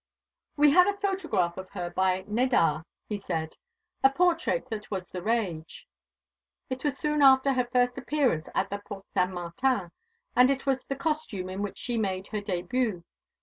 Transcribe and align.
"We 0.57 0.71
had 0.71 0.87
a 0.87 0.97
photograph 0.97 1.57
of 1.57 1.69
her 1.73 1.91
by 1.91 2.23
Nadar," 2.27 2.83
he 3.07 3.19
said 3.19 3.55
"a 4.03 4.09
portrait 4.09 4.67
that 4.71 4.89
was 4.89 5.11
the 5.11 5.21
rage. 5.21 5.87
It 6.71 6.83
was 6.83 6.97
soon 6.97 7.21
after 7.21 7.53
her 7.53 7.67
first 7.71 7.99
appearance 7.99 8.49
at 8.55 8.71
the 8.71 8.79
Porte 8.79 9.05
Saint 9.13 9.29
Martin, 9.31 9.91
and 10.35 10.49
it 10.49 10.65
was 10.65 10.87
the 10.87 10.95
costume 10.95 11.49
in 11.49 11.61
which 11.61 11.77
she 11.77 11.99
made 11.99 12.29
her 12.29 12.41
début. 12.41 13.03